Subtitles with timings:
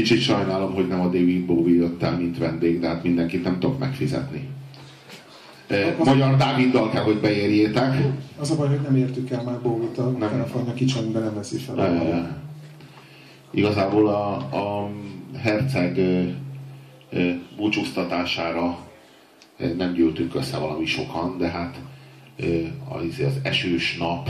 [0.00, 3.58] Kicsit sajnálom, hogy nem a David Bowie jött el, mint vendég, de hát mindenkit nem
[3.58, 4.48] tudok megfizetni.
[6.04, 8.02] Magyar Dáviddal kell, hogy beérjétek.
[8.38, 11.80] Az a baj, hogy nem értük el már Bowie-t, a telefonja kicsenben nem veszi fel.
[11.80, 12.36] E,
[13.50, 14.90] igazából a, a
[15.38, 16.00] herceg
[17.56, 18.78] búcsúztatására
[19.76, 21.80] nem gyűltünk össze valami sokan, de hát
[22.88, 24.28] az, az esős nap,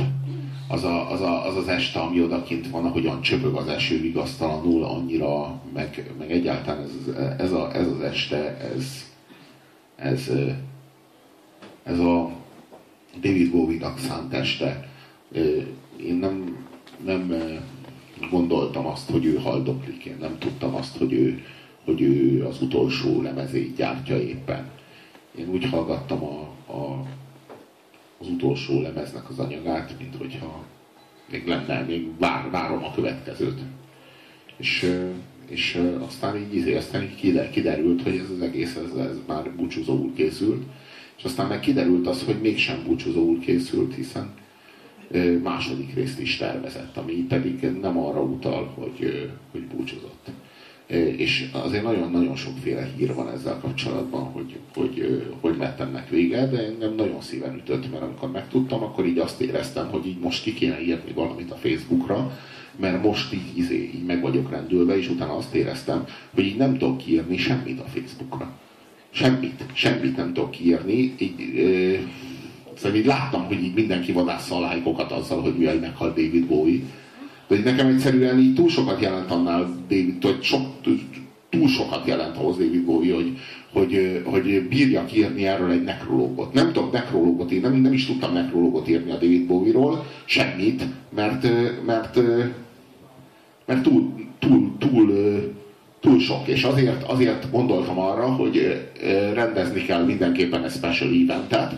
[0.71, 4.85] az, a, az, a, az az este, ami odakint van, ahogyan csöpög az eső vigasztalanul,
[4.85, 9.05] annyira, meg, meg egyáltalán ez, ez, a, ez az este, ez,
[9.97, 10.31] ez,
[11.83, 12.31] ez a
[13.21, 14.89] David Bowie-nak szánt este.
[15.97, 16.67] Én nem,
[17.05, 17.35] nem
[18.31, 21.45] gondoltam azt, hogy ő haldoklik, én nem tudtam azt, hogy ő,
[21.85, 24.71] hogy ő az utolsó lemezét gyártja éppen.
[25.39, 26.41] Én úgy hallgattam a,
[26.73, 27.03] a,
[28.21, 30.65] az utolsó lemeznek az anyagát, mint hogyha
[31.31, 33.61] még lenne, még vár, várom a következőt.
[34.57, 34.87] És,
[35.49, 40.13] és aztán így, izé, aztán így kiderült, hogy ez az egész ez, ez már búcsúzóul
[40.15, 40.63] készült,
[41.17, 44.35] és aztán meg kiderült az, hogy mégsem búcsúzóul készült, hiszen
[45.43, 50.31] második részt is tervezett, ami pedig nem arra utal, hogy, hogy búcsúzott.
[51.17, 56.65] És azért nagyon-nagyon sokféle hír van ezzel kapcsolatban, hogy hogy, hogy lett ennek vége, de
[56.65, 60.55] engem nagyon szíven ütött, mert amikor megtudtam, akkor így azt éreztem, hogy így most ki
[60.55, 62.39] kéne írni valamit a Facebookra,
[62.77, 66.79] mert most így, izé, így meg vagyok rendülve, és utána azt éreztem, hogy így nem
[66.79, 68.53] tudok kiírni semmit a Facebookra.
[69.11, 71.15] Semmit, semmit nem tudok kiírni.
[71.19, 71.95] Így, ö,
[72.77, 76.81] szóval így láttam, hogy így mindenki vadásza a lájkokat azzal, hogy milyen meghalt David Bowie
[77.51, 80.63] de nekem egyszerűen így túl sokat jelent annál David, hogy sok,
[81.49, 83.39] túl sokat jelent ahhoz David Bowie, hogy,
[83.73, 86.53] hogy, hogy bírjak írni erről egy nekrológot.
[86.53, 90.83] Nem tudok nekrológot írni, nem, nem is tudtam nekrológot írni a David Bowie-ról, semmit,
[91.15, 91.47] mert,
[91.87, 92.21] mert,
[93.67, 95.13] mert túl, túl, túl,
[96.01, 98.87] túl sok, és azért, azért gondoltam arra, hogy
[99.35, 101.75] rendezni kell mindenképpen egy special eventet,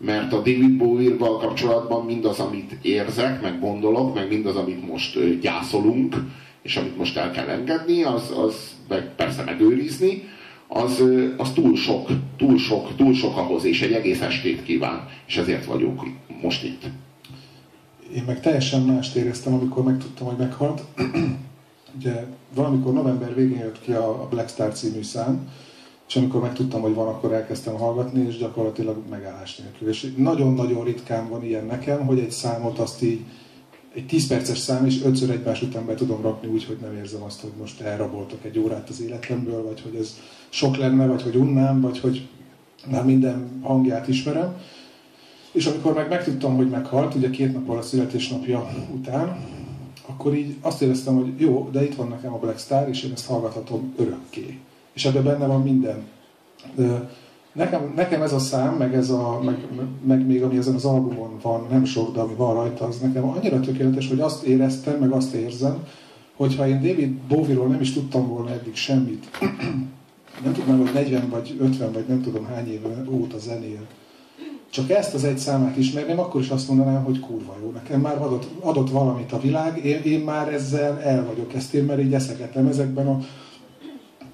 [0.00, 6.16] mert a David Bowie-val kapcsolatban mindaz, amit érzek, meg gondolok, meg mindaz, amit most gyászolunk,
[6.62, 8.54] és amit most el kell engedni, az, az
[8.88, 10.22] meg persze megőrizni,
[10.68, 11.02] az,
[11.36, 15.64] az túl sok, túl sok, túl sok ahhoz, és egy egész estét kíván, és ezért
[15.64, 16.02] vagyunk
[16.42, 16.82] most itt.
[18.14, 20.82] Én meg teljesen mást éreztem, amikor megtudtam, hogy meghalt.
[21.98, 22.24] Ugye
[22.54, 25.48] valamikor november végén jött ki a Black Star című szám,
[26.10, 29.88] és amikor megtudtam, hogy van, akkor elkezdtem hallgatni, és gyakorlatilag megállás nélkül.
[29.88, 33.20] És nagyon-nagyon ritkán van ilyen nekem, hogy egy számot azt így,
[33.94, 37.22] egy 10 perces szám, és ötször egymás után be tudom rakni úgy, hogy nem érzem
[37.22, 40.18] azt, hogy most elraboltak egy órát az életemből, vagy hogy ez
[40.48, 42.28] sok lenne, vagy hogy unnám, vagy hogy
[42.90, 44.56] már minden hangját ismerem.
[45.52, 49.36] És amikor meg megtudtam, hogy meghalt, ugye két nappal a születésnapja után,
[50.06, 53.12] akkor így azt éreztem, hogy jó, de itt van nekem a Black Star, és én
[53.12, 54.58] ezt hallgathatom örökké
[55.00, 56.02] és ebben benne van minden.
[56.74, 57.10] De
[57.52, 59.56] nekem, nekem ez a szám, meg, ez a, meg,
[60.04, 63.28] meg még ami ezen az albumon van, nem sok, de ami van rajta, az nekem
[63.28, 65.86] annyira tökéletes, hogy azt éreztem, meg azt érzem,
[66.36, 69.30] hogyha én David Bowie-ról nem is tudtam volna eddig semmit,
[70.44, 73.86] nem tudnám, hogy 40 vagy 50 vagy nem tudom hány éve óta zenél,
[74.70, 77.70] csak ezt az egy számát ismerném, akkor is azt mondanám, hogy kurva jó.
[77.70, 81.54] Nekem már adott, adott valamit a világ, én, én már ezzel el vagyok.
[81.54, 83.20] Ezt én már így eszegetem ezekben a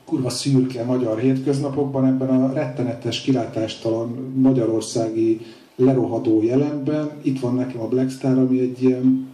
[0.06, 5.41] kurva szürke magyar hétköznapokban, ebben a rettenetes, kilátástalan magyarországi
[5.76, 9.29] lerohadó jelenben, itt van nekem a Black Star, ami egy ilyen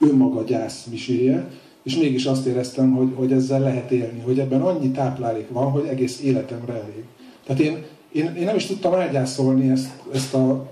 [0.00, 1.50] önmaga gyász miséje,
[1.82, 5.86] és mégis azt éreztem, hogy, hogy ezzel lehet élni, hogy ebben annyi táplálék van, hogy
[5.86, 7.04] egész életemre elég.
[7.46, 10.70] Tehát én, én, én nem is tudtam elgyászolni ezt, ezt a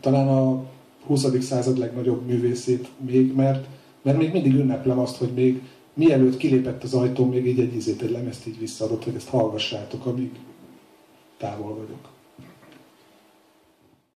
[0.00, 0.64] talán a
[1.06, 1.26] 20.
[1.40, 3.66] század legnagyobb művészét még, mert,
[4.02, 5.62] mert még mindig ünneplem azt, hogy még
[5.98, 10.06] mielőtt kilépett az ajtó, még így egy izét, egy lemezt így visszaadott, hogy ezt hallgassátok,
[10.06, 10.30] amíg
[11.36, 12.17] távol vagyok.